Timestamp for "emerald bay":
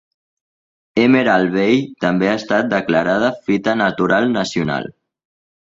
1.01-1.83